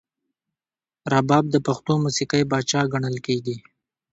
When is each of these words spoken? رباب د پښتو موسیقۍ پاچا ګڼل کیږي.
رباب 1.11 1.45
د 1.51 1.55
پښتو 1.67 1.93
موسیقۍ 2.03 2.43
پاچا 2.51 2.81
ګڼل 2.93 3.17
کیږي. 3.25 3.57